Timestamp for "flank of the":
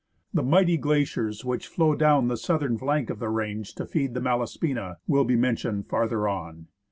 2.79-3.29